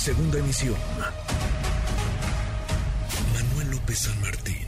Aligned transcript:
Segunda 0.00 0.38
emisión. 0.38 0.76
Manuel 3.36 3.68
López 3.76 3.98
San 3.98 4.18
Martín, 4.22 4.64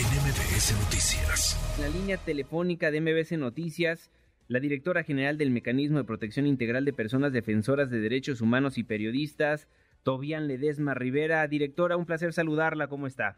en 0.00 0.08
MBS 0.24 0.72
Noticias. 0.72 1.76
En 1.76 1.82
la 1.82 1.90
línea 1.90 2.16
telefónica 2.16 2.90
de 2.90 3.02
MBS 3.02 3.32
Noticias, 3.36 4.10
la 4.48 4.58
directora 4.58 5.02
general 5.02 5.36
del 5.36 5.50
Mecanismo 5.50 5.98
de 5.98 6.04
Protección 6.04 6.46
Integral 6.46 6.86
de 6.86 6.94
Personas 6.94 7.34
Defensoras 7.34 7.90
de 7.90 8.00
Derechos 8.00 8.40
Humanos 8.40 8.78
y 8.78 8.84
Periodistas, 8.84 9.68
Tobian 10.02 10.48
Ledesma 10.48 10.94
Rivera. 10.94 11.46
Directora, 11.46 11.98
un 11.98 12.06
placer 12.06 12.32
saludarla. 12.32 12.88
¿Cómo 12.88 13.06
está? 13.06 13.36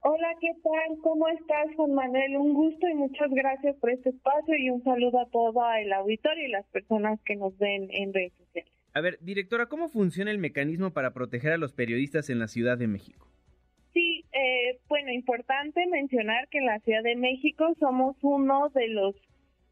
Hola, 0.00 0.34
¿qué 0.40 0.50
tal? 0.60 0.98
¿Cómo 1.04 1.28
estás, 1.28 1.68
Juan 1.76 1.94
Manuel? 1.94 2.36
Un 2.36 2.52
gusto 2.52 2.88
y 2.88 2.94
muchas 2.94 3.30
gracias 3.30 3.76
por 3.76 3.90
este 3.90 4.08
espacio 4.08 4.56
y 4.58 4.70
un 4.70 4.82
saludo 4.82 5.20
a 5.20 5.30
todo 5.30 5.62
el 5.72 5.92
auditorio 5.92 6.48
y 6.48 6.50
las 6.50 6.66
personas 6.66 7.20
que 7.24 7.36
nos 7.36 7.56
ven 7.58 7.86
en 7.92 8.12
redes 8.12 8.32
sociales. 8.32 8.79
A 8.92 9.00
ver, 9.00 9.18
directora, 9.20 9.66
¿cómo 9.66 9.88
funciona 9.88 10.30
el 10.30 10.38
mecanismo 10.38 10.92
para 10.92 11.12
proteger 11.12 11.52
a 11.52 11.58
los 11.58 11.72
periodistas 11.72 12.28
en 12.28 12.40
la 12.40 12.48
Ciudad 12.48 12.76
de 12.76 12.88
México? 12.88 13.28
Sí, 13.92 14.24
eh, 14.32 14.78
bueno, 14.88 15.12
importante 15.12 15.86
mencionar 15.86 16.48
que 16.48 16.58
en 16.58 16.66
la 16.66 16.80
Ciudad 16.80 17.02
de 17.02 17.16
México 17.16 17.64
somos 17.78 18.16
uno 18.22 18.68
de 18.70 18.88
los 18.88 19.14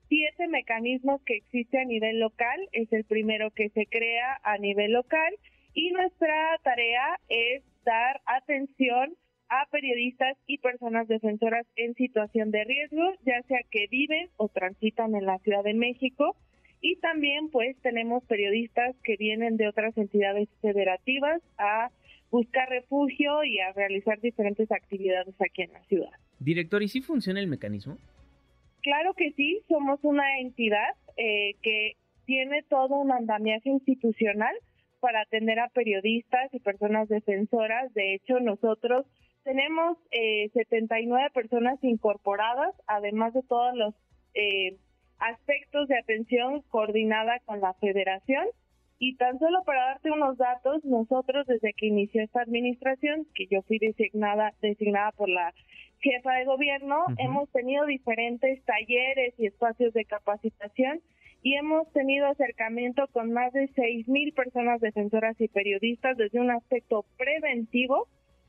siete 0.08 0.46
mecanismos 0.48 1.20
que 1.22 1.36
existe 1.36 1.78
a 1.78 1.84
nivel 1.84 2.20
local. 2.20 2.68
Es 2.72 2.92
el 2.92 3.04
primero 3.04 3.50
que 3.50 3.70
se 3.70 3.86
crea 3.86 4.40
a 4.44 4.56
nivel 4.58 4.92
local 4.92 5.34
y 5.74 5.90
nuestra 5.90 6.58
tarea 6.62 7.18
es 7.28 7.62
dar 7.84 8.20
atención 8.24 9.16
a 9.48 9.66
periodistas 9.70 10.36
y 10.46 10.58
personas 10.58 11.08
defensoras 11.08 11.66
en 11.76 11.94
situación 11.94 12.50
de 12.50 12.64
riesgo, 12.64 13.14
ya 13.24 13.42
sea 13.48 13.60
que 13.70 13.86
viven 13.90 14.28
o 14.36 14.48
transitan 14.48 15.14
en 15.14 15.26
la 15.26 15.38
Ciudad 15.38 15.64
de 15.64 15.74
México 15.74 16.36
y 16.80 16.96
también 16.96 17.50
pues 17.50 17.76
tenemos 17.82 18.24
periodistas 18.24 18.96
que 19.02 19.16
vienen 19.16 19.56
de 19.56 19.68
otras 19.68 19.96
entidades 19.96 20.48
federativas 20.60 21.42
a 21.58 21.90
buscar 22.30 22.68
refugio 22.68 23.42
y 23.44 23.58
a 23.60 23.72
realizar 23.72 24.20
diferentes 24.20 24.70
actividades 24.70 25.34
aquí 25.40 25.62
en 25.62 25.72
la 25.72 25.82
ciudad. 25.84 26.10
Director, 26.38 26.82
¿y 26.82 26.88
si 26.88 27.00
funciona 27.00 27.40
el 27.40 27.48
mecanismo? 27.48 27.96
Claro 28.82 29.14
que 29.14 29.32
sí, 29.32 29.60
somos 29.68 29.98
una 30.02 30.38
entidad 30.38 30.94
eh, 31.16 31.54
que 31.62 31.96
tiene 32.26 32.62
todo 32.68 32.96
un 32.96 33.10
andamiaje 33.10 33.70
institucional 33.70 34.54
para 35.00 35.22
atender 35.22 35.58
a 35.58 35.68
periodistas 35.68 36.52
y 36.52 36.60
personas 36.60 37.08
defensoras. 37.08 37.92
De 37.94 38.14
hecho, 38.14 38.38
nosotros 38.40 39.06
tenemos 39.44 39.96
eh, 40.10 40.50
79 40.52 41.30
personas 41.32 41.82
incorporadas, 41.82 42.74
además 42.86 43.32
de 43.32 43.42
todos 43.42 43.74
los 43.76 43.94
eh, 44.34 44.76
aspectos 45.18 45.88
de 45.88 45.98
atención 45.98 46.62
coordinada 46.70 47.40
con 47.44 47.60
la 47.60 47.74
federación. 47.74 48.46
Y 49.00 49.16
tan 49.16 49.38
solo 49.38 49.62
para 49.64 49.86
darte 49.86 50.10
unos 50.10 50.36
datos, 50.38 50.84
nosotros 50.84 51.46
desde 51.46 51.72
que 51.72 51.86
inició 51.86 52.22
esta 52.22 52.42
administración, 52.42 53.26
que 53.34 53.46
yo 53.46 53.62
fui 53.62 53.78
designada, 53.78 54.54
designada 54.60 55.12
por 55.12 55.28
la 55.28 55.54
jefa 56.00 56.32
de 56.32 56.44
gobierno, 56.44 57.04
hemos 57.18 57.48
tenido 57.50 57.86
diferentes 57.86 58.60
talleres 58.64 59.34
y 59.38 59.46
espacios 59.46 59.92
de 59.94 60.04
capacitación 60.04 61.00
y 61.42 61.54
hemos 61.54 61.90
tenido 61.92 62.26
acercamiento 62.26 63.06
con 63.12 63.32
más 63.32 63.52
de 63.52 63.68
seis 63.76 64.08
mil 64.08 64.32
personas 64.32 64.80
defensoras 64.80 65.40
y 65.40 65.48
periodistas 65.48 66.16
desde 66.16 66.40
un 66.40 66.50
aspecto 66.50 67.04
preventivo 67.16 68.08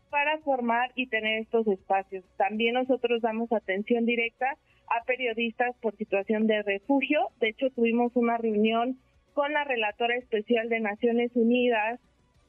para 0.09 0.39
formar 0.39 0.91
y 0.95 1.07
tener 1.07 1.41
estos 1.41 1.67
espacios. 1.67 2.25
También 2.37 2.73
nosotros 2.73 3.21
damos 3.21 3.51
atención 3.51 4.05
directa 4.05 4.57
a 4.89 5.03
periodistas 5.05 5.75
por 5.81 5.95
situación 5.97 6.47
de 6.47 6.61
refugio. 6.63 7.29
De 7.39 7.49
hecho, 7.49 7.69
tuvimos 7.71 8.15
una 8.15 8.37
reunión 8.37 8.97
con 9.33 9.53
la 9.53 9.63
relatora 9.63 10.15
especial 10.17 10.69
de 10.69 10.79
Naciones 10.79 11.31
Unidas 11.35 11.99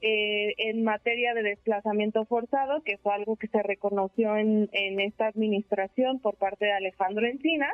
eh, 0.01 0.55
en 0.57 0.83
materia 0.83 1.33
de 1.33 1.43
desplazamiento 1.43 2.25
forzado, 2.25 2.81
que 2.83 2.97
fue 2.97 3.13
algo 3.13 3.35
que 3.35 3.47
se 3.47 3.61
reconoció 3.61 4.35
en, 4.35 4.67
en 4.71 4.99
esta 4.99 5.27
administración 5.27 6.19
por 6.19 6.37
parte 6.37 6.65
de 6.65 6.71
Alejandro 6.71 7.27
Encina, 7.27 7.69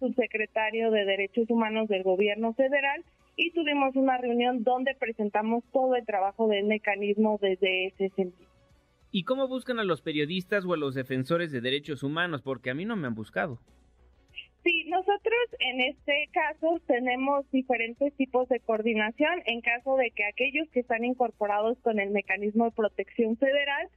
subsecretario 0.00 0.90
de 0.90 1.04
Derechos 1.04 1.48
Humanos 1.48 1.88
del 1.88 2.02
Gobierno 2.02 2.54
Federal, 2.54 3.04
y 3.36 3.52
tuvimos 3.52 3.94
una 3.96 4.18
reunión 4.18 4.64
donde 4.64 4.94
presentamos 4.94 5.62
todo 5.72 5.94
el 5.94 6.04
trabajo 6.04 6.48
del 6.48 6.64
mecanismo 6.64 7.38
desde 7.40 7.86
ese 7.86 8.08
sentido. 8.10 8.50
¿Y 9.12 9.24
cómo 9.24 9.48
buscan 9.48 9.78
a 9.78 9.84
los 9.84 10.02
periodistas 10.02 10.64
o 10.64 10.74
a 10.74 10.76
los 10.76 10.94
defensores 10.94 11.50
de 11.50 11.60
derechos 11.60 12.02
humanos? 12.02 12.42
Porque 12.42 12.70
a 12.70 12.74
mí 12.74 12.84
no 12.84 12.96
me 12.96 13.06
han 13.06 13.14
buscado. 13.14 13.58
Sí, 14.62 14.84
nosotros 14.88 15.38
en 15.58 15.80
este 15.80 16.28
caso 16.32 16.80
tenemos 16.86 17.50
diferentes 17.50 18.14
tipos 18.16 18.48
de 18.48 18.60
coordinación 18.60 19.42
en 19.46 19.62
caso 19.62 19.96
de 19.96 20.10
que 20.10 20.24
aquellos 20.24 20.68
que 20.70 20.80
están 20.80 21.04
incorporados 21.04 21.78
con 21.78 21.98
el 21.98 22.10
mecanismo 22.10 22.66
de 22.66 22.72
protección 22.72 23.36
federal, 23.38 23.88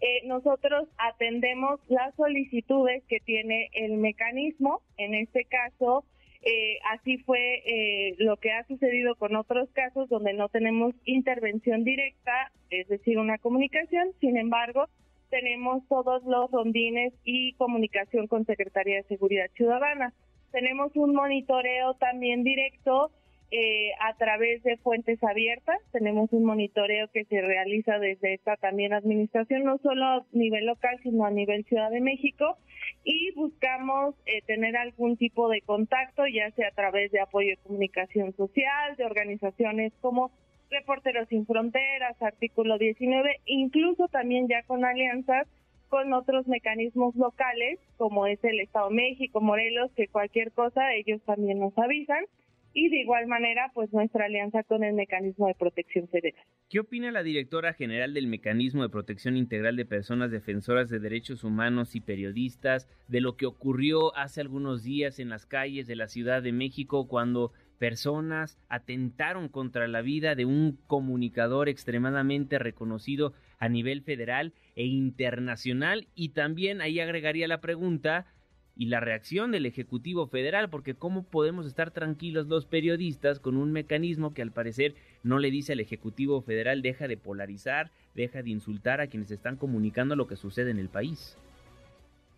eh, 0.00 0.26
nosotros 0.26 0.88
atendemos 0.98 1.80
las 1.88 2.14
solicitudes 2.16 3.02
que 3.08 3.20
tiene 3.20 3.70
el 3.72 3.98
mecanismo, 3.98 4.82
en 4.98 5.14
este 5.14 5.44
caso 5.44 6.04
eh, 6.42 6.78
así 6.90 7.18
fue 7.18 7.62
eh, 7.66 8.14
lo 8.18 8.38
que 8.38 8.50
ha 8.50 8.66
sucedido 8.66 9.14
con 9.16 9.36
otros 9.36 9.68
casos 9.72 10.08
donde 10.08 10.32
no 10.32 10.48
tenemos 10.48 10.94
intervención 11.04 11.84
directa, 11.84 12.50
es 12.70 12.88
decir, 12.88 13.18
una 13.18 13.36
comunicación. 13.38 14.08
Sin 14.20 14.38
embargo, 14.38 14.86
tenemos 15.30 15.86
todos 15.88 16.22
los 16.24 16.50
rondines 16.50 17.14
y 17.24 17.54
comunicación 17.54 18.26
con 18.26 18.44
Secretaría 18.44 18.96
de 18.96 19.04
Seguridad 19.04 19.50
Ciudadana. 19.54 20.12
Tenemos 20.52 20.94
un 20.96 21.14
monitoreo 21.14 21.94
también 21.94 22.42
directo 22.42 23.10
eh, 23.52 23.90
a 24.00 24.14
través 24.14 24.62
de 24.62 24.76
fuentes 24.76 25.22
abiertas. 25.24 25.78
Tenemos 25.92 26.32
un 26.32 26.44
monitoreo 26.44 27.08
que 27.12 27.24
se 27.24 27.40
realiza 27.40 27.98
desde 27.98 28.34
esta 28.34 28.56
también 28.56 28.92
administración, 28.92 29.64
no 29.64 29.78
solo 29.78 30.04
a 30.04 30.26
nivel 30.32 30.66
local, 30.66 30.98
sino 31.02 31.24
a 31.24 31.30
nivel 31.30 31.64
Ciudad 31.64 31.90
de 31.90 32.00
México. 32.00 32.58
Y 33.04 33.32
buscamos 33.32 34.14
eh, 34.26 34.42
tener 34.46 34.76
algún 34.76 35.16
tipo 35.16 35.48
de 35.48 35.62
contacto, 35.62 36.26
ya 36.26 36.50
sea 36.52 36.68
a 36.68 36.74
través 36.74 37.10
de 37.12 37.20
apoyo 37.20 37.50
de 37.50 37.56
comunicación 37.56 38.34
social, 38.36 38.96
de 38.96 39.04
organizaciones 39.04 39.92
como 40.00 40.32
Reporteros 40.70 41.28
Sin 41.28 41.46
Fronteras, 41.46 42.20
Artículo 42.22 42.78
19, 42.78 43.40
incluso 43.46 44.06
también 44.08 44.46
ya 44.48 44.62
con 44.62 44.84
alianzas 44.84 45.48
con 45.90 46.12
otros 46.12 46.46
mecanismos 46.46 47.16
locales, 47.16 47.80
como 47.96 48.26
es 48.26 48.42
el 48.44 48.60
Estado 48.60 48.88
de 48.88 48.94
México, 48.94 49.40
Morelos, 49.40 49.90
que 49.96 50.06
cualquier 50.06 50.52
cosa 50.52 50.94
ellos 50.94 51.20
también 51.26 51.58
nos 51.58 51.76
avisan. 51.76 52.24
Y 52.72 52.88
de 52.88 53.00
igual 53.00 53.26
manera, 53.26 53.72
pues 53.74 53.92
nuestra 53.92 54.26
alianza 54.26 54.62
con 54.62 54.84
el 54.84 54.94
Mecanismo 54.94 55.48
de 55.48 55.56
Protección 55.56 56.06
Federal. 56.06 56.44
¿Qué 56.68 56.78
opina 56.78 57.10
la 57.10 57.24
directora 57.24 57.72
general 57.72 58.14
del 58.14 58.28
Mecanismo 58.28 58.82
de 58.84 58.88
Protección 58.88 59.36
Integral 59.36 59.74
de 59.74 59.84
Personas 59.84 60.30
Defensoras 60.30 60.88
de 60.88 61.00
Derechos 61.00 61.42
Humanos 61.42 61.96
y 61.96 62.00
Periodistas 62.00 62.88
de 63.08 63.20
lo 63.20 63.36
que 63.36 63.46
ocurrió 63.46 64.16
hace 64.16 64.40
algunos 64.40 64.84
días 64.84 65.18
en 65.18 65.30
las 65.30 65.46
calles 65.46 65.88
de 65.88 65.96
la 65.96 66.06
Ciudad 66.06 66.44
de 66.44 66.52
México 66.52 67.08
cuando 67.08 67.50
personas 67.80 68.58
atentaron 68.68 69.48
contra 69.48 69.88
la 69.88 70.02
vida 70.02 70.34
de 70.34 70.44
un 70.44 70.78
comunicador 70.86 71.70
extremadamente 71.70 72.58
reconocido 72.58 73.32
a 73.58 73.70
nivel 73.70 74.02
federal 74.02 74.52
e 74.76 74.84
internacional 74.84 76.06
y 76.14 76.28
también 76.28 76.82
ahí 76.82 77.00
agregaría 77.00 77.48
la 77.48 77.62
pregunta 77.62 78.26
y 78.76 78.86
la 78.86 79.00
reacción 79.00 79.50
del 79.50 79.64
Ejecutivo 79.64 80.26
Federal, 80.26 80.68
porque 80.68 80.94
cómo 80.94 81.22
podemos 81.22 81.66
estar 81.66 81.90
tranquilos 81.90 82.48
los 82.48 82.66
periodistas 82.66 83.40
con 83.40 83.56
un 83.56 83.72
mecanismo 83.72 84.34
que 84.34 84.42
al 84.42 84.52
parecer 84.52 84.94
no 85.22 85.38
le 85.38 85.50
dice 85.50 85.72
al 85.72 85.80
Ejecutivo 85.80 86.42
Federal 86.42 86.82
deja 86.82 87.08
de 87.08 87.16
polarizar, 87.16 87.90
deja 88.14 88.42
de 88.42 88.50
insultar 88.50 89.00
a 89.00 89.06
quienes 89.06 89.30
están 89.30 89.56
comunicando 89.56 90.16
lo 90.16 90.26
que 90.26 90.36
sucede 90.36 90.70
en 90.70 90.78
el 90.78 90.90
país. 90.90 91.38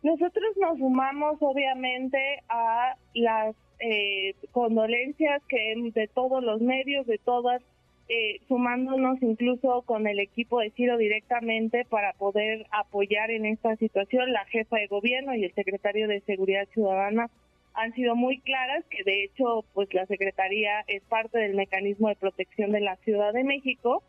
Nosotros 0.05 0.57
nos 0.61 0.79
sumamos 0.79 1.37
obviamente 1.41 2.19
a 2.49 2.95
las 3.15 3.57
eh, 3.83 4.35
condolencias 4.53 5.43
que 5.49 5.75
de 5.93 6.09
todos 6.09 6.43
los 6.43 6.61
medios, 6.61 7.07
de 7.07 7.19
todas, 7.19 7.61
eh, 8.09 8.41
sumándonos 8.47 9.21
incluso 9.23 9.83
con 9.83 10.07
el 10.07 10.21
equipo 10.21 10.61
de 10.61 10.71
Ciro 10.71 10.97
directamente 10.97 11.85
para 11.85 12.13
poder 12.13 12.67
apoyar 12.71 13.31
en 13.31 13.45
esta 13.45 13.75
situación. 13.77 14.33
La 14.33 14.45
jefa 14.47 14.77
de 14.77 14.87
gobierno 14.87 15.35
y 15.35 15.45
el 15.45 15.55
secretario 15.55 16.07
de 16.07 16.21
Seguridad 16.21 16.69
Ciudadana 16.73 17.29
han 17.75 17.93
sido 17.95 18.15
muy 18.15 18.39
claras 18.39 18.85
que 18.91 19.03
de 19.03 19.25
hecho 19.25 19.65
pues 19.75 19.93
la 19.95 20.07
secretaría 20.07 20.85
es 20.87 21.03
parte 21.03 21.39
del 21.39 21.55
mecanismo 21.55 22.09
de 22.09 22.17
protección 22.17 22.71
de 22.71 22.81
la 22.81 22.97
Ciudad 22.97 23.33
de 23.33 23.45
México 23.45 24.03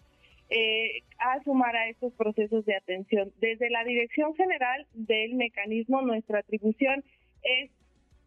eh, 0.49 1.01
a 1.17 1.41
sumar 1.43 1.75
a 1.75 1.89
estos 1.89 2.13
procesos 2.13 2.65
de 2.65 2.75
atención. 2.75 3.31
Desde 3.39 3.71
la 3.71 3.83
Dirección 3.83 4.35
General 4.35 4.85
del 4.93 5.33
mecanismo, 5.33 6.01
nuestra 6.01 6.39
atribución 6.39 7.03
es 7.41 7.71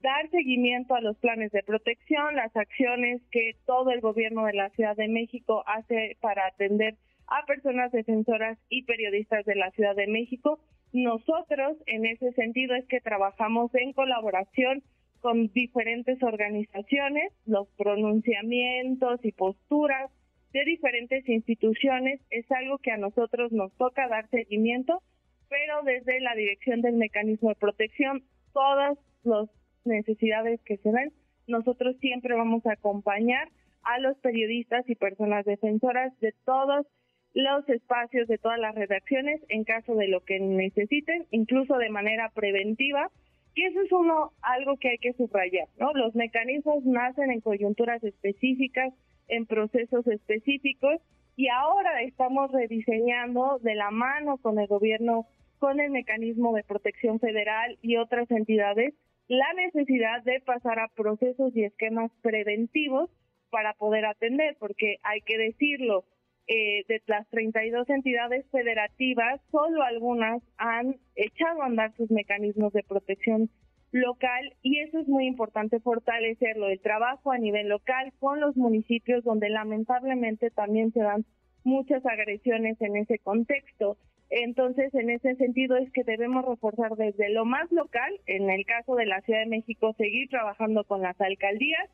dar 0.02 0.28
seguimiento 0.31 0.94
a 0.94 1.00
los 1.00 1.16
planes 1.19 1.52
de 1.52 1.62
protección, 1.62 2.37
las 2.37 2.54
acciones 2.56 3.22
que 3.31 3.56
todo 3.66 3.90
el 3.90 4.00
gobierno 4.00 4.44
de 4.44 4.54
la 4.54 4.70
Ciudad 4.70 4.96
de 4.96 5.08
México 5.08 5.64
hace 5.66 6.16
para 6.20 6.46
atender 6.46 6.96
a 7.26 7.44
personas 7.46 7.93
defensoras 7.93 8.58
y 8.69 8.84
periodistas 8.84 9.44
de 9.44 9.56
la 9.56 9.70
Ciudad 9.72 9.96
de 9.96 10.06
México. 10.06 10.60
Nosotros, 10.93 11.76
en 11.87 12.06
ese 12.06 12.32
sentido, 12.32 12.75
es 12.75 12.87
que 12.87 13.00
trabajamos 13.00 13.75
en 13.75 13.93
colaboración 13.93 14.82
con 15.20 15.48
diferentes 15.48 16.22
organizaciones, 16.22 17.32
los 17.46 17.69
pronunciamientos 17.76 19.25
y 19.25 19.32
posturas 19.32 20.10
de 20.52 20.64
diferentes 20.64 21.28
instituciones. 21.28 22.20
Es 22.31 22.50
algo 22.52 22.78
que 22.78 22.92
a 22.92 22.96
nosotros 22.96 23.50
nos 23.50 23.72
toca 23.76 24.08
dar 24.08 24.28
seguimiento, 24.31 25.02
pero 25.49 25.82
desde 25.82 26.20
la 26.20 26.34
dirección 26.34 26.81
del 26.81 26.94
mecanismo 26.94 27.49
de 27.49 27.56
protección, 27.56 28.22
todas 28.52 28.99
las 29.25 29.49
necesidades 29.86 30.60
que 30.62 30.76
se 30.78 30.90
ven, 30.90 31.12
nosotros 31.46 31.96
siempre 32.00 32.34
vamos 32.34 32.66
a 32.66 32.72
acompañar 32.72 33.48
a 33.82 33.98
los 34.00 34.16
periodistas 34.18 34.88
y 34.88 34.96
personas 34.96 35.44
defensoras 35.44 36.18
de 36.20 36.32
todos 36.44 36.86
los 37.34 37.68
espacios 37.68 38.28
de 38.28 38.38
todas 38.38 38.58
las 38.58 38.74
redacciones 38.74 39.42
en 39.48 39.64
caso 39.64 39.94
de 39.94 40.08
lo 40.08 40.24
que 40.24 40.40
necesiten, 40.40 41.26
incluso 41.30 41.76
de 41.76 41.90
manera 41.90 42.30
preventiva, 42.30 43.10
que 43.54 43.66
eso 43.66 43.82
es 43.82 43.92
uno 43.92 44.32
algo 44.40 44.78
que 44.78 44.88
hay 44.88 44.98
que 44.98 45.12
subrayar, 45.12 45.68
¿no? 45.78 45.92
Los 45.92 46.14
mecanismos 46.14 46.82
nacen 46.84 47.30
en 47.30 47.42
coyunturas 47.42 48.02
específicas, 48.02 48.94
en 49.28 49.44
procesos 49.44 50.06
específicos 50.06 51.00
y 51.36 51.48
ahora 51.48 52.02
estamos 52.02 52.50
rediseñando 52.52 53.58
de 53.62 53.74
la 53.74 53.90
mano 53.90 54.38
con 54.38 54.58
el 54.58 54.66
gobierno, 54.66 55.26
con 55.58 55.80
el 55.80 55.90
mecanismo 55.90 56.54
de 56.54 56.64
protección 56.64 57.20
federal 57.20 57.76
y 57.82 57.98
otras 57.98 58.30
entidades 58.30 58.94
la 59.28 59.52
necesidad 59.55 60.23
de 60.23 60.40
pasar 60.40 60.78
a 60.78 60.88
procesos 60.88 61.55
y 61.56 61.64
esquemas 61.64 62.11
preventivos 62.23 63.11
para 63.50 63.75
poder 63.75 64.06
atender, 64.06 64.56
porque 64.58 64.96
hay 65.02 65.20
que 65.23 65.38
decirlo, 65.38 66.05
eh, 66.49 66.84
de 66.87 67.02
las 67.06 67.28
32 67.31 67.90
entidades 67.90 68.46
federativas, 68.52 69.40
solo 69.50 69.82
algunas 69.82 70.43
han 70.58 70.96
echado 71.17 71.62
a 71.62 71.67
andar 71.67 71.93
sus 71.96 72.08
mecanismos 72.11 72.73
de 72.73 72.84
protección 72.84 73.50
local 73.90 74.55
y 74.62 74.78
eso 74.81 75.00
es 75.00 75.08
muy 75.08 75.26
importante 75.26 75.81
fortalecerlo, 75.81 76.69
el 76.69 76.81
trabajo 76.81 77.32
a 77.32 77.38
nivel 77.38 77.69
local 77.69 78.12
con 78.20 78.40
los 78.40 78.56
municipios 78.56 79.25
donde 79.25 79.49
lamentablemente 79.49 80.50
también 80.50 80.93
se 80.93 81.00
dan 81.00 81.25
muchas 81.64 82.06
agresiones 82.06 82.81
en 82.81 82.96
ese 82.96 83.19
contexto. 83.19 83.96
Entonces, 84.31 84.93
en 84.94 85.11
ese 85.11 85.37
sentido 85.37 85.76
es 85.76 85.90
que 85.93 86.02
debemos 86.02 86.44
reforzar 86.44 86.96
desde 86.96 87.31
lo 87.31 87.44
más 87.44 87.70
local, 87.70 88.12
en 88.26 88.50
el 88.50 88.64
caso 88.67 88.96
de 88.96 89.06
la 89.06 89.20
Ciudad 89.23 89.40
de 89.40 89.46
México, 89.46 89.94
seguir 89.96 90.28
trabajando 90.28 90.84
con 90.84 91.02
las 91.02 91.20
alcaldías, 91.20 91.88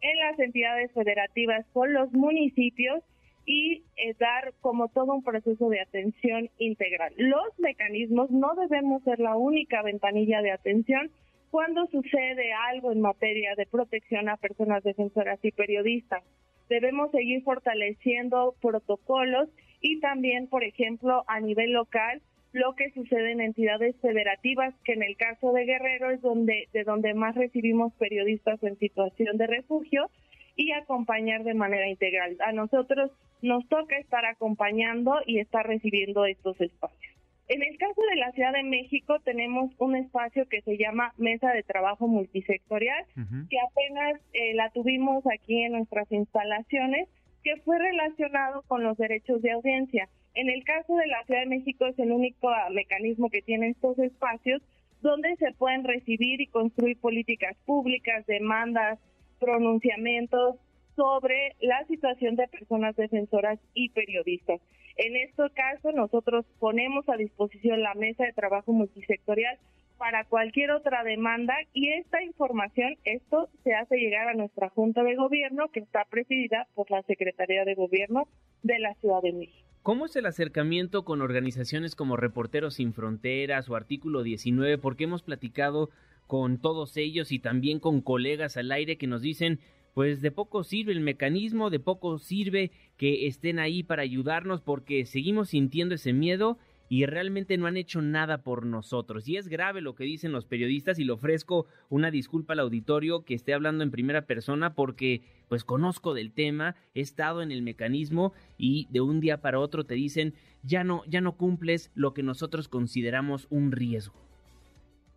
en 0.00 0.18
las 0.18 0.38
entidades 0.38 0.92
federativas 0.92 1.66
con 1.72 1.92
los 1.92 2.12
municipios 2.12 3.02
y 3.46 3.82
eh, 3.96 4.14
dar 4.18 4.54
como 4.60 4.88
todo 4.88 5.14
un 5.14 5.22
proceso 5.22 5.68
de 5.68 5.80
atención 5.80 6.50
integral. 6.58 7.12
Los 7.16 7.58
mecanismos 7.58 8.30
no 8.30 8.54
debemos 8.54 9.02
ser 9.02 9.18
la 9.20 9.36
única 9.36 9.82
ventanilla 9.82 10.40
de 10.40 10.52
atención 10.52 11.10
cuando 11.50 11.86
sucede 11.86 12.52
algo 12.70 12.92
en 12.92 13.00
materia 13.00 13.54
de 13.56 13.66
protección 13.66 14.28
a 14.28 14.36
personas 14.36 14.82
defensoras 14.82 15.38
y 15.42 15.52
periodistas. 15.52 16.22
Debemos 16.68 17.10
seguir 17.10 17.42
fortaleciendo 17.42 18.54
protocolos 18.60 19.48
y 19.84 20.00
también, 20.00 20.48
por 20.48 20.64
ejemplo, 20.64 21.24
a 21.26 21.40
nivel 21.40 21.72
local, 21.72 22.22
lo 22.52 22.74
que 22.74 22.90
sucede 22.92 23.32
en 23.32 23.42
entidades 23.42 23.94
federativas, 24.00 24.74
que 24.82 24.94
en 24.94 25.02
el 25.02 25.14
caso 25.18 25.52
de 25.52 25.66
Guerrero 25.66 26.10
es 26.10 26.22
donde 26.22 26.68
de 26.72 26.84
donde 26.84 27.12
más 27.12 27.34
recibimos 27.34 27.92
periodistas 27.98 28.62
en 28.62 28.78
situación 28.78 29.36
de 29.36 29.46
refugio 29.46 30.08
y 30.56 30.72
acompañar 30.72 31.44
de 31.44 31.52
manera 31.52 31.86
integral. 31.86 32.34
A 32.46 32.52
nosotros 32.52 33.10
nos 33.42 33.68
toca 33.68 33.98
estar 33.98 34.24
acompañando 34.24 35.16
y 35.26 35.38
estar 35.38 35.66
recibiendo 35.66 36.24
estos 36.24 36.58
espacios. 36.62 37.14
En 37.48 37.62
el 37.62 37.76
caso 37.76 38.00
de 38.08 38.16
la 38.16 38.32
Ciudad 38.32 38.54
de 38.54 38.62
México 38.62 39.18
tenemos 39.22 39.70
un 39.76 39.96
espacio 39.96 40.48
que 40.48 40.62
se 40.62 40.78
llama 40.78 41.12
Mesa 41.18 41.50
de 41.50 41.62
Trabajo 41.62 42.08
Multisectorial, 42.08 43.04
que 43.50 43.58
apenas 43.60 44.18
eh, 44.32 44.54
la 44.54 44.70
tuvimos 44.70 45.24
aquí 45.26 45.62
en 45.62 45.72
nuestras 45.72 46.10
instalaciones, 46.10 47.06
que 47.44 47.56
fue 47.58 47.78
relacionado 47.78 48.62
con 48.66 48.82
los 48.82 48.96
derechos 48.96 49.42
de 49.42 49.52
audiencia. 49.52 50.08
En 50.34 50.48
el 50.48 50.64
caso 50.64 50.96
de 50.96 51.06
la 51.06 51.22
Ciudad 51.24 51.40
de 51.40 51.46
México 51.46 51.86
es 51.86 51.98
el 51.98 52.10
único 52.10 52.48
mecanismo 52.70 53.30
que 53.30 53.42
tiene 53.42 53.68
estos 53.68 53.98
espacios 53.98 54.62
donde 55.02 55.36
se 55.36 55.52
pueden 55.52 55.84
recibir 55.84 56.40
y 56.40 56.46
construir 56.46 56.98
políticas 56.98 57.54
públicas, 57.66 58.26
demandas, 58.26 58.98
pronunciamientos 59.38 60.56
sobre 60.96 61.54
la 61.60 61.84
situación 61.86 62.36
de 62.36 62.48
personas 62.48 62.96
defensoras 62.96 63.58
y 63.74 63.90
periodistas. 63.90 64.60
En 64.96 65.16
este 65.16 65.42
caso, 65.50 65.92
nosotros 65.92 66.46
ponemos 66.58 67.06
a 67.08 67.16
disposición 67.16 67.82
la 67.82 67.94
mesa 67.94 68.24
de 68.24 68.32
trabajo 68.32 68.72
multisectorial 68.72 69.58
para 69.98 70.24
cualquier 70.24 70.70
otra 70.70 71.04
demanda 71.04 71.54
y 71.72 71.90
esta 71.92 72.22
información, 72.22 72.96
esto 73.04 73.48
se 73.62 73.74
hace 73.74 73.96
llegar 73.96 74.28
a 74.28 74.34
nuestra 74.34 74.68
Junta 74.70 75.02
de 75.02 75.16
Gobierno 75.16 75.68
que 75.68 75.80
está 75.80 76.04
presidida 76.04 76.66
por 76.74 76.90
la 76.90 77.02
Secretaría 77.02 77.64
de 77.64 77.74
Gobierno 77.74 78.28
de 78.62 78.78
la 78.78 78.94
Ciudad 78.96 79.22
de 79.22 79.32
México. 79.32 79.68
¿Cómo 79.82 80.06
es 80.06 80.16
el 80.16 80.26
acercamiento 80.26 81.04
con 81.04 81.20
organizaciones 81.20 81.94
como 81.94 82.16
Reporteros 82.16 82.74
Sin 82.76 82.94
Fronteras 82.94 83.68
o 83.68 83.76
Artículo 83.76 84.22
19? 84.22 84.78
Porque 84.78 85.04
hemos 85.04 85.22
platicado 85.22 85.90
con 86.26 86.58
todos 86.58 86.96
ellos 86.96 87.32
y 87.32 87.38
también 87.38 87.80
con 87.80 88.00
colegas 88.00 88.56
al 88.56 88.72
aire 88.72 88.96
que 88.96 89.06
nos 89.06 89.20
dicen, 89.20 89.60
pues 89.92 90.22
de 90.22 90.30
poco 90.30 90.64
sirve 90.64 90.92
el 90.92 91.00
mecanismo, 91.00 91.70
de 91.70 91.80
poco 91.80 92.18
sirve 92.18 92.70
que 92.96 93.26
estén 93.26 93.58
ahí 93.58 93.82
para 93.82 94.02
ayudarnos 94.02 94.62
porque 94.62 95.04
seguimos 95.04 95.50
sintiendo 95.50 95.94
ese 95.94 96.12
miedo 96.12 96.58
y 96.88 97.06
realmente 97.06 97.56
no 97.56 97.66
han 97.66 97.76
hecho 97.76 98.02
nada 98.02 98.42
por 98.42 98.66
nosotros. 98.66 99.28
Y 99.28 99.36
es 99.36 99.48
grave 99.48 99.80
lo 99.80 99.94
que 99.94 100.04
dicen 100.04 100.32
los 100.32 100.46
periodistas 100.46 100.98
y 100.98 101.04
le 101.04 101.12
ofrezco 101.12 101.66
una 101.88 102.10
disculpa 102.10 102.52
al 102.52 102.60
auditorio 102.60 103.24
que 103.24 103.34
esté 103.34 103.54
hablando 103.54 103.84
en 103.84 103.90
primera 103.90 104.26
persona 104.26 104.74
porque 104.74 105.22
pues 105.48 105.64
conozco 105.64 106.14
del 106.14 106.32
tema, 106.32 106.76
he 106.94 107.00
estado 107.00 107.42
en 107.42 107.50
el 107.50 107.62
mecanismo 107.62 108.32
y 108.58 108.88
de 108.90 109.00
un 109.00 109.20
día 109.20 109.40
para 109.40 109.60
otro 109.60 109.84
te 109.84 109.94
dicen 109.94 110.34
ya 110.62 110.84
no, 110.84 111.02
ya 111.06 111.20
no 111.20 111.36
cumples 111.36 111.90
lo 111.94 112.14
que 112.14 112.22
nosotros 112.22 112.68
consideramos 112.68 113.46
un 113.50 113.72
riesgo. 113.72 114.24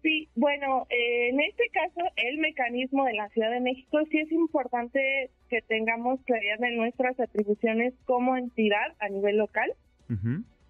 Sí, 0.04 0.30
bueno, 0.36 0.86
eh, 0.90 1.30
en 1.30 1.40
este 1.42 1.69
caso 1.74 2.00
el 2.16 2.38
mecanismo 2.38 3.06
de 3.06 3.14
la 3.14 3.28
Ciudad 3.30 3.52
de 3.52 3.60
México 3.60 4.00
sí 4.10 4.19
es 4.19 4.31
importante 4.31 5.31
que 5.50 5.62
tengamos 5.62 6.22
claridad 6.24 6.60
de 6.60 6.72
nuestras 6.75 7.19
atribuciones 7.19 7.94
como 8.06 8.38
entidad 8.38 8.96
a 9.00 9.10
nivel 9.10 9.38
local. 9.38 9.74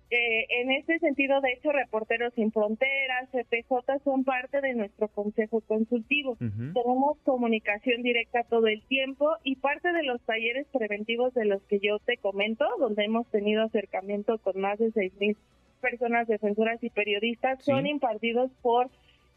Eh, 0.09 0.45
en 0.61 0.71
este 0.71 0.99
sentido, 0.99 1.41
de 1.41 1.51
hecho, 1.51 1.71
Reporteros 1.71 2.33
Sin 2.33 2.53
Fronteras, 2.53 3.29
CPJ 3.31 4.03
son 4.05 4.23
parte 4.23 4.61
de 4.61 4.73
nuestro 4.73 5.09
consejo 5.09 5.59
consultivo. 5.61 6.37
Tenemos 6.39 7.17
comunicación 7.25 8.03
directa 8.03 8.43
todo 8.43 8.67
el 8.67 8.81
tiempo 8.83 9.29
y 9.43 9.57
parte 9.57 9.91
de 9.91 10.03
los 10.03 10.21
talleres 10.21 10.65
preventivos 10.71 11.33
de 11.33 11.45
los 11.45 11.61
que 11.63 11.79
yo 11.79 11.99
te 11.99 12.17
comento, 12.17 12.65
donde 12.79 13.03
hemos 13.03 13.27
tenido 13.27 13.63
acercamiento 13.63 14.37
con 14.37 14.61
más 14.61 14.79
de 14.79 14.93
6.000 14.93 15.35
personas 15.81 16.27
defensoras 16.27 16.81
y 16.83 16.89
periodistas, 16.89 17.63
son 17.63 17.85
impartidos 17.85 18.49
por 18.61 18.89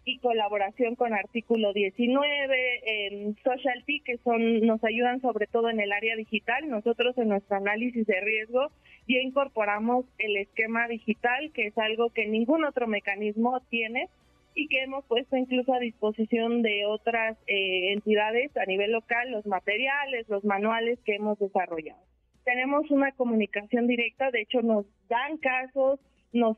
y 0.04 0.18
colaboración 0.18 0.94
con 0.94 1.12
Artículo 1.12 1.72
19, 1.72 3.06
en 3.06 3.36
que 4.04 4.18
son 4.24 4.60
nos 4.66 4.82
ayudan 4.84 5.20
sobre 5.20 5.46
todo 5.46 5.68
en 5.68 5.80
el 5.80 5.92
área 5.92 6.16
digital. 6.16 6.68
Nosotros 6.68 7.16
en 7.18 7.28
nuestro 7.28 7.56
análisis 7.56 8.06
de 8.06 8.20
riesgo 8.20 8.70
ya 9.06 9.18
incorporamos 9.20 10.06
el 10.18 10.36
esquema 10.36 10.88
digital, 10.88 11.50
que 11.52 11.66
es 11.66 11.78
algo 11.78 12.10
que 12.10 12.26
ningún 12.26 12.64
otro 12.64 12.86
mecanismo 12.86 13.60
tiene 13.68 14.08
y 14.54 14.68
que 14.68 14.82
hemos 14.82 15.04
puesto 15.04 15.36
incluso 15.36 15.72
a 15.74 15.78
disposición 15.78 16.62
de 16.62 16.86
otras 16.86 17.36
eh, 17.46 17.92
entidades 17.92 18.56
a 18.56 18.64
nivel 18.66 18.92
local, 18.92 19.30
los 19.30 19.46
materiales, 19.46 20.28
los 20.28 20.44
manuales 20.44 20.98
que 21.04 21.16
hemos 21.16 21.38
desarrollado. 21.38 22.00
Tenemos 22.44 22.90
una 22.90 23.12
comunicación 23.12 23.86
directa, 23.86 24.30
de 24.30 24.42
hecho 24.42 24.62
nos 24.62 24.86
dan 25.08 25.36
casos, 25.38 26.00
nos 26.32 26.56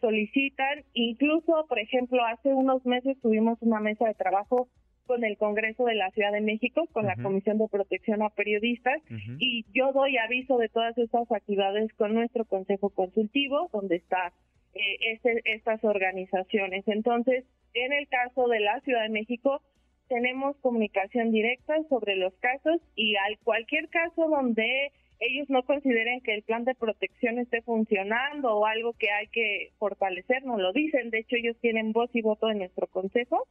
solicitan, 0.00 0.84
incluso, 0.94 1.66
por 1.68 1.78
ejemplo, 1.78 2.24
hace 2.24 2.52
unos 2.54 2.84
meses 2.86 3.20
tuvimos 3.20 3.58
una 3.62 3.80
mesa 3.80 4.06
de 4.06 4.14
trabajo 4.14 4.68
con 5.06 5.24
el 5.24 5.36
Congreso 5.36 5.84
de 5.84 5.94
la 5.94 6.10
Ciudad 6.10 6.32
de 6.32 6.40
México, 6.40 6.86
con 6.92 7.06
la 7.06 7.16
Comisión 7.16 7.58
de 7.58 7.68
Protección 7.68 8.22
a 8.22 8.30
Periodistas, 8.30 9.02
y 9.38 9.64
yo 9.74 9.92
doy 9.92 10.16
aviso 10.16 10.58
de 10.58 10.68
todas 10.68 10.96
estas 10.96 11.30
actividades 11.30 11.92
con 11.94 12.14
nuestro 12.14 12.44
Consejo 12.44 12.90
Consultivo, 12.90 13.68
donde 13.72 13.96
está 13.96 14.32
eh, 14.74 14.96
este, 15.12 15.42
estas 15.44 15.82
organizaciones. 15.84 16.86
Entonces, 16.86 17.44
en 17.74 17.92
el 17.92 18.08
caso 18.08 18.48
de 18.48 18.60
la 18.60 18.80
Ciudad 18.80 19.02
de 19.02 19.10
México, 19.10 19.60
tenemos 20.08 20.56
comunicación 20.58 21.30
directa 21.30 21.74
sobre 21.88 22.16
los 22.16 22.34
casos 22.34 22.80
y 22.94 23.16
al 23.16 23.38
cualquier 23.44 23.88
caso 23.88 24.28
donde 24.28 24.92
ellos 25.22 25.48
no 25.48 25.62
consideren 25.62 26.20
que 26.20 26.34
el 26.34 26.42
plan 26.42 26.64
de 26.64 26.74
protección 26.74 27.38
esté 27.38 27.62
funcionando 27.62 28.56
o 28.56 28.66
algo 28.66 28.92
que 28.94 29.10
hay 29.10 29.28
que 29.28 29.70
fortalecer, 29.78 30.44
no 30.44 30.58
lo 30.58 30.72
dicen. 30.72 31.10
De 31.10 31.20
hecho, 31.20 31.36
ellos 31.36 31.56
tienen 31.60 31.92
voz 31.92 32.10
y 32.12 32.22
voto 32.22 32.50
en 32.50 32.58
nuestro 32.58 32.88
consejo 32.88 33.46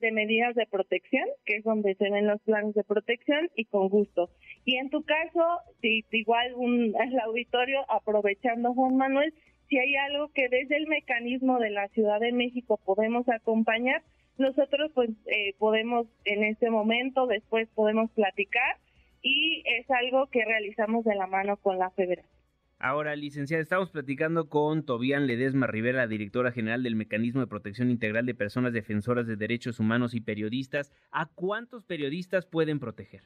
de 0.00 0.10
medidas 0.10 0.56
de 0.56 0.66
protección, 0.66 1.28
que 1.46 1.56
es 1.56 1.64
donde 1.64 1.94
se 1.94 2.10
ven 2.10 2.26
los 2.26 2.42
planes 2.42 2.74
de 2.74 2.82
protección 2.82 3.48
y 3.54 3.66
con 3.66 3.88
gusto. 3.88 4.30
Y 4.64 4.76
en 4.76 4.90
tu 4.90 5.04
caso, 5.04 5.60
si 5.80 6.04
igual 6.10 6.54
un, 6.56 6.92
el 7.00 7.20
auditorio, 7.20 7.84
aprovechando 7.88 8.74
Juan 8.74 8.96
Manuel, 8.96 9.32
si 9.68 9.78
hay 9.78 9.94
algo 9.94 10.28
que 10.34 10.48
desde 10.48 10.76
el 10.76 10.88
mecanismo 10.88 11.60
de 11.60 11.70
la 11.70 11.86
Ciudad 11.88 12.18
de 12.18 12.32
México 12.32 12.80
podemos 12.84 13.28
acompañar, 13.28 14.02
nosotros 14.38 14.90
pues 14.92 15.10
eh, 15.26 15.54
podemos 15.58 16.08
en 16.24 16.42
este 16.42 16.68
momento, 16.68 17.28
después 17.28 17.68
podemos 17.74 18.10
platicar 18.10 18.76
y 19.22 19.62
es 19.64 19.90
algo 19.90 20.26
que 20.26 20.44
realizamos 20.44 21.04
de 21.04 21.14
la 21.14 21.26
mano 21.26 21.56
con 21.56 21.78
la 21.78 21.90
federación. 21.90 22.30
Ahora, 22.78 23.14
licenciada, 23.14 23.62
estamos 23.62 23.92
platicando 23.92 24.48
con 24.48 24.84
Tobián 24.84 25.28
Ledesma 25.28 25.68
Rivera, 25.68 26.08
directora 26.08 26.50
general 26.50 26.82
del 26.82 26.96
Mecanismo 26.96 27.40
de 27.40 27.46
Protección 27.46 27.90
Integral 27.90 28.26
de 28.26 28.34
Personas 28.34 28.72
Defensoras 28.72 29.28
de 29.28 29.36
Derechos 29.36 29.78
Humanos 29.78 30.14
y 30.14 30.20
Periodistas. 30.20 30.92
¿A 31.12 31.26
cuántos 31.26 31.84
periodistas 31.84 32.44
pueden 32.44 32.80
proteger? 32.80 33.22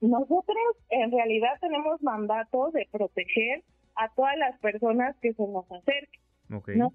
Nosotros 0.00 0.56
en 0.88 1.12
realidad 1.12 1.58
tenemos 1.60 2.02
mandato 2.02 2.70
de 2.70 2.88
proteger 2.90 3.62
a 3.94 4.08
todas 4.14 4.38
las 4.38 4.58
personas 4.60 5.14
que 5.20 5.34
se 5.34 5.46
nos 5.46 5.70
acerquen. 5.70 6.92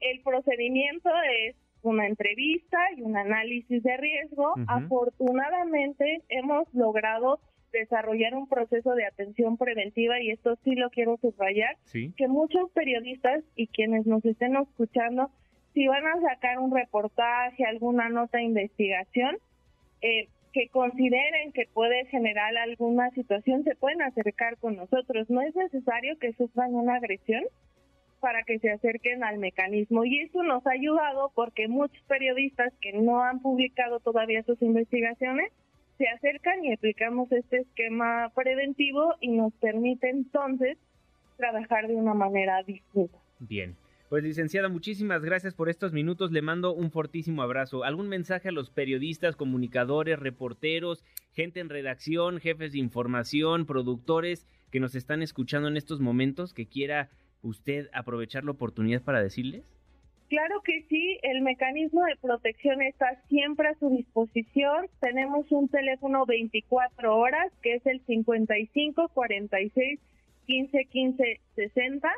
El 0.00 0.22
procedimiento 0.22 1.10
es 1.46 1.56
una 1.82 2.06
entrevista 2.06 2.78
y 2.96 3.02
un 3.02 3.16
análisis 3.16 3.82
de 3.82 3.96
riesgo. 3.96 4.54
Afortunadamente 4.66 6.22
hemos 6.28 6.72
logrado 6.74 7.40
desarrollar 7.72 8.34
un 8.34 8.48
proceso 8.48 8.94
de 8.94 9.06
atención 9.06 9.56
preventiva 9.56 10.20
y 10.20 10.30
esto 10.30 10.56
sí 10.62 10.74
lo 10.74 10.90
quiero 10.90 11.16
subrayar, 11.16 11.76
que 11.90 12.28
muchos 12.28 12.70
periodistas 12.72 13.42
y 13.56 13.66
quienes 13.66 14.06
nos 14.06 14.24
estén 14.24 14.56
escuchando, 14.56 15.30
si 15.74 15.86
van 15.86 16.06
a 16.06 16.20
sacar 16.20 16.58
un 16.58 16.74
reportaje, 16.74 17.64
alguna 17.64 18.08
nota 18.10 18.38
de 18.38 18.44
investigación, 18.44 19.38
eh, 20.02 20.28
que 20.52 20.68
consideren 20.68 21.52
que 21.52 21.66
puede 21.72 22.04
generar 22.06 22.54
alguna 22.58 23.10
situación, 23.10 23.64
se 23.64 23.74
pueden 23.74 24.02
acercar 24.02 24.58
con 24.58 24.76
nosotros. 24.76 25.30
No 25.30 25.40
es 25.40 25.56
necesario 25.56 26.18
que 26.18 26.34
sufran 26.34 26.74
una 26.74 26.96
agresión 26.96 27.42
para 28.22 28.44
que 28.44 28.60
se 28.60 28.70
acerquen 28.70 29.24
al 29.24 29.38
mecanismo. 29.38 30.04
Y 30.04 30.20
eso 30.20 30.44
nos 30.44 30.64
ha 30.64 30.70
ayudado 30.70 31.32
porque 31.34 31.66
muchos 31.66 32.00
periodistas 32.06 32.72
que 32.80 32.92
no 32.92 33.20
han 33.20 33.42
publicado 33.42 33.98
todavía 33.98 34.44
sus 34.44 34.62
investigaciones 34.62 35.52
se 35.98 36.06
acercan 36.06 36.64
y 36.64 36.72
aplicamos 36.72 37.30
este 37.32 37.58
esquema 37.58 38.30
preventivo 38.34 39.16
y 39.20 39.28
nos 39.28 39.52
permite 39.54 40.08
entonces 40.08 40.78
trabajar 41.36 41.88
de 41.88 41.96
una 41.96 42.14
manera 42.14 42.62
distinta. 42.62 43.18
Bien. 43.40 43.74
Pues 44.08 44.22
licenciada, 44.22 44.68
muchísimas 44.68 45.24
gracias 45.24 45.54
por 45.54 45.68
estos 45.68 45.92
minutos. 45.92 46.30
Le 46.30 46.42
mando 46.42 46.74
un 46.74 46.92
fortísimo 46.92 47.42
abrazo. 47.42 47.82
¿Algún 47.82 48.08
mensaje 48.08 48.50
a 48.50 48.52
los 48.52 48.70
periodistas, 48.70 49.36
comunicadores, 49.36 50.18
reporteros, 50.18 51.02
gente 51.32 51.58
en 51.60 51.70
redacción, 51.70 52.38
jefes 52.38 52.72
de 52.72 52.78
información, 52.78 53.66
productores 53.66 54.46
que 54.70 54.80
nos 54.80 54.94
están 54.94 55.22
escuchando 55.22 55.66
en 55.66 55.76
estos 55.76 55.98
momentos 55.98 56.54
que 56.54 56.66
quiera 56.66 57.08
usted 57.42 57.88
aprovechar 57.92 58.44
la 58.44 58.52
oportunidad 58.52 59.02
para 59.02 59.22
decirles? 59.22 59.64
Claro 60.28 60.62
que 60.62 60.82
sí, 60.88 61.18
el 61.22 61.42
mecanismo 61.42 62.02
de 62.04 62.16
protección 62.16 62.80
está 62.80 63.20
siempre 63.28 63.68
a 63.68 63.74
su 63.74 63.90
disposición. 63.90 64.86
Tenemos 65.00 65.52
un 65.52 65.68
teléfono 65.68 66.24
24 66.24 67.14
horas 67.14 67.52
que 67.62 67.74
es 67.74 67.86
el 67.86 68.00
55 68.06 69.10
46 69.12 70.00
15 70.46 70.84
15 70.86 71.40
60 71.54 72.08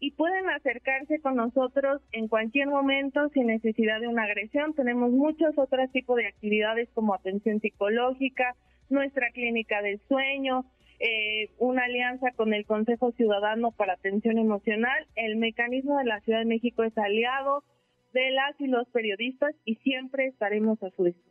y 0.00 0.12
pueden 0.12 0.48
acercarse 0.48 1.20
con 1.20 1.36
nosotros 1.36 2.00
en 2.12 2.28
cualquier 2.28 2.68
momento 2.68 3.28
sin 3.34 3.48
necesidad 3.48 4.00
de 4.00 4.08
una 4.08 4.24
agresión. 4.24 4.72
Tenemos 4.74 5.10
muchos 5.10 5.58
otros 5.58 5.90
tipos 5.92 6.16
de 6.16 6.26
actividades 6.26 6.88
como 6.94 7.14
atención 7.14 7.60
psicológica, 7.60 8.54
nuestra 8.88 9.30
clínica 9.30 9.82
del 9.82 10.00
sueño, 10.08 10.64
eh, 11.00 11.50
una 11.58 11.84
alianza 11.84 12.32
con 12.32 12.52
el 12.54 12.64
Consejo 12.66 13.12
Ciudadano 13.12 13.70
para 13.72 13.94
Atención 13.94 14.38
Emocional. 14.38 15.06
El 15.14 15.36
mecanismo 15.36 15.98
de 15.98 16.04
la 16.04 16.20
Ciudad 16.20 16.40
de 16.40 16.44
México 16.44 16.82
es 16.82 16.96
aliado 16.98 17.62
de 18.12 18.30
las 18.30 18.60
y 18.60 18.66
los 18.66 18.88
periodistas 18.88 19.54
y 19.64 19.76
siempre 19.76 20.26
estaremos 20.26 20.82
a 20.82 20.90
su 20.90 21.04
disposición. 21.04 21.28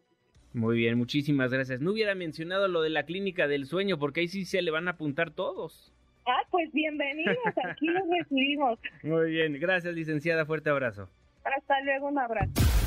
Muy 0.54 0.78
bien, 0.78 0.98
muchísimas 0.98 1.52
gracias. 1.52 1.82
No 1.82 1.92
hubiera 1.92 2.16
mencionado 2.16 2.68
lo 2.68 2.82
de 2.82 2.90
la 2.90 3.04
clínica 3.04 3.48
del 3.48 3.66
sueño 3.66 4.00
porque 4.00 4.22
ahí 4.22 4.28
sí 4.28 4.46
se 4.46 4.62
le 4.62 4.72
van 4.72 4.88
a 4.88 4.92
apuntar 4.92 5.32
todos. 5.32 5.94
Ah, 6.26 6.42
pues 6.50 6.72
bienvenidos, 6.74 7.38
aquí 7.64 7.88
los 7.88 8.04
recibimos. 8.10 8.80
Muy 9.04 9.32
bien, 9.32 9.60
gracias 9.60 9.94
licenciada, 9.94 10.46
fuerte 10.46 10.70
abrazo. 10.70 11.10
Hasta 11.44 11.82
luego, 11.82 12.08
un 12.08 12.20
abrazo. 12.20 12.87